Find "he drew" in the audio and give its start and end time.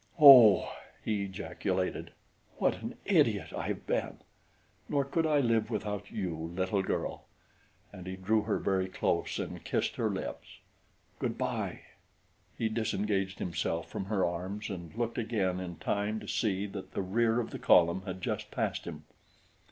8.07-8.41